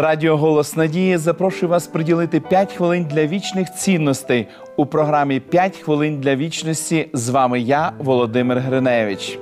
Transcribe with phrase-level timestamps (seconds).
[0.00, 4.46] Радіо Голос Надії запрошує вас приділити 5 хвилин для вічних цінностей
[4.76, 7.08] у програмі «5 хвилин для вічності.
[7.12, 9.38] З вами я, Володимир Гриневич.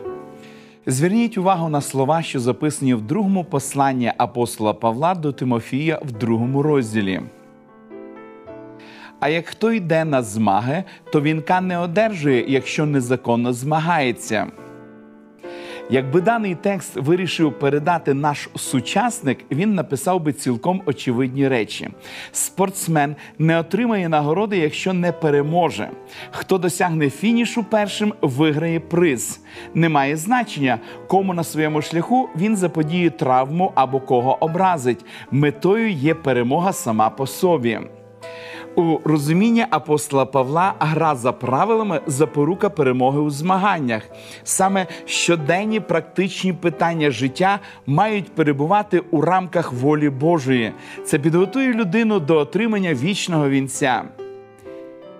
[0.86, 6.62] Зверніть увагу на слова, що записані в другому посланні апостола Павла до Тимофія в другому
[6.62, 7.20] розділі.
[9.20, 14.46] А як хто йде на змаги, то вінка не одержує, якщо незаконно змагається.
[15.90, 21.88] Якби даний текст вирішив передати наш сучасник, він написав би цілком очевидні речі:
[22.32, 25.90] спортсмен не отримає нагороди, якщо не переможе.
[26.30, 29.40] Хто досягне фінішу першим, виграє приз.
[29.74, 35.04] Немає значення, кому на своєму шляху він заподіє травму або кого образить.
[35.30, 37.80] Метою є перемога сама по собі.
[38.76, 44.02] У розумінні апостола Павла гра за правилами запорука перемоги у змаганнях.
[44.44, 50.72] Саме щоденні практичні питання життя мають перебувати у рамках волі Божої.
[51.04, 54.02] Це підготує людину до отримання вічного вінця.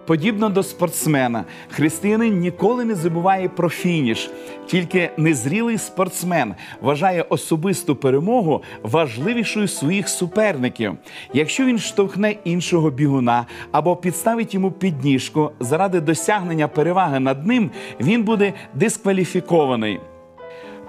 [0.06, 4.30] Подібно до спортсмена, християнин ніколи не забуває про фініш.
[4.66, 10.94] Тільки незрілий спортсмен вважає особисту перемогу важливішою своїх суперників.
[11.32, 18.22] Якщо він штовхне іншого бігуна або підставить йому підніжку заради досягнення переваги над ним, він
[18.22, 20.00] буде дискваліфікований.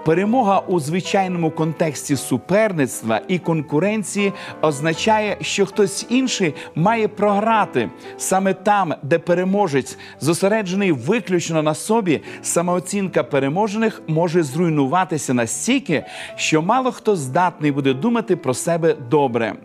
[0.08, 8.94] Перемога у звичайному контексті суперництва і конкуренції означає, що хтось інший має програти саме там,
[9.02, 16.04] де переможець зосереджений виключно на собі, самооцінка переможених може зруйнуватися настільки,
[16.36, 19.56] що мало хто здатний буде думати про себе добре.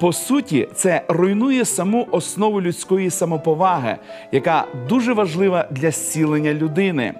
[0.00, 3.96] По суті, це руйнує саму основу людської самоповаги,
[4.32, 7.14] яка дуже важлива для зцілення людини.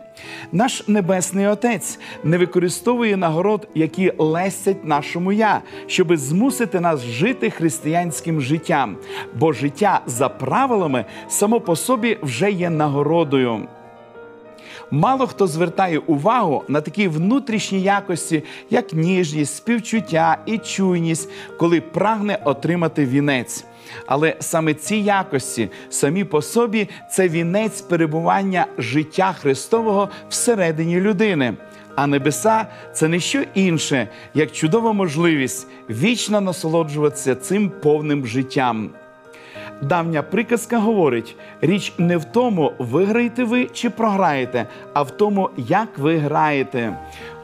[0.53, 8.41] Наш Небесний Отець не використовує нагород, які лестять нашому я, щоби змусити нас жити християнським
[8.41, 8.97] життям,
[9.35, 13.69] бо життя за правилами само по собі вже є нагородою.
[14.91, 22.39] Мало хто звертає увагу на такі внутрішні якості, як ніжність, співчуття і чуйність, коли прагне
[22.45, 23.65] отримати вінець.
[24.07, 31.55] Але саме ці якості самі по собі це вінець перебування життя Христового всередині людини.
[31.97, 38.91] А небеса це не що інше, як чудова можливість вічно насолоджуватися цим повним життям.
[39.83, 45.99] Давня приказка говорить: річ не в тому, виграєте ви чи програєте, а в тому, як
[45.99, 46.97] ви граєте.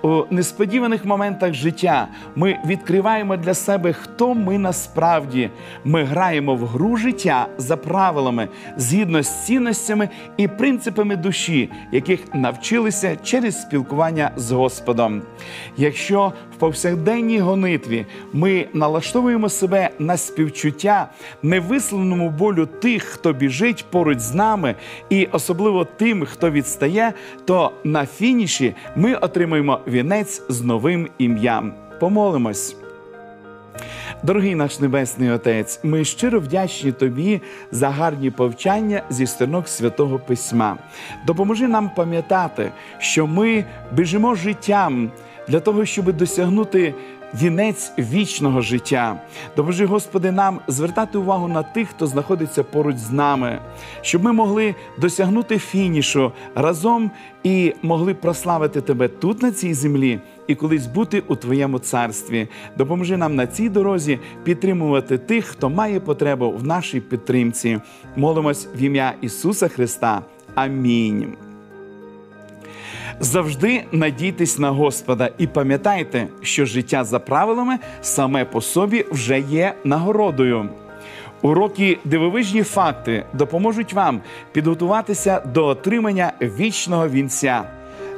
[0.02, 5.50] У несподіваних моментах життя ми відкриваємо для себе, хто ми насправді.
[5.84, 13.16] Ми граємо в гру життя за правилами, згідно з цінностями і принципами душі, яких навчилися
[13.24, 15.22] через спілкування з Господом.
[15.76, 21.08] Якщо в повсякденній гонитві ми налаштовуємо себе на співчуття
[21.42, 24.74] невисленому болю тих, хто біжить поруч з нами,
[25.10, 27.12] і особливо тим, хто відстає,
[27.44, 31.72] то на фініші ми отримуємо вінець з новим ім'ям.
[32.00, 32.76] Помолимось.
[34.22, 37.40] Дорогий наш Небесний Отець, ми щиро вдячні Тобі
[37.72, 40.76] за гарні повчання зі сторінок святого Письма.
[41.26, 45.10] Допоможи нам пам'ятати, що ми біжимо життям
[45.48, 46.94] для того, щоб досягнути
[47.34, 49.20] вінець вічного життя.
[49.56, 53.58] Допоможи, Господи, нам звертати увагу на тих, хто знаходиться поруч з нами,
[54.02, 57.10] щоб ми могли досягнути фінішу разом
[57.42, 62.48] і могли прославити Тебе тут, на цій землі, і колись бути у Твоєму царстві.
[62.78, 67.80] Допоможи нам на цій дорозі підтримувати тих, хто має потребу в нашій підтримці.
[68.16, 70.22] Молимось в ім'я Ісуса Христа.
[70.54, 71.49] Амінь.
[73.20, 79.74] Завжди надійтесь на Господа і пам'ятайте, що життя за правилами саме по собі вже є
[79.84, 80.68] нагородою.
[81.42, 84.20] Уроки дивовижні факти допоможуть вам
[84.52, 87.64] підготуватися до отримання вічного вінця.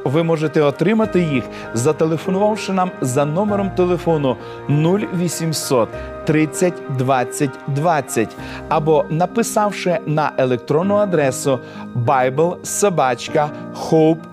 [0.05, 1.45] Ви можете отримати їх,
[1.75, 4.37] зателефонувавши нам за номером телефону
[4.69, 5.89] 0800
[6.25, 8.37] 30 20 20
[8.69, 11.59] або написавши на електронну адресу
[11.97, 14.33] biblesobachka.hope.ua.